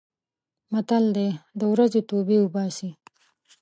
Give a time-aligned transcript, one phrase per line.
[0.71, 1.03] متل:
[1.59, 2.89] د ورځې توبې اوباسي.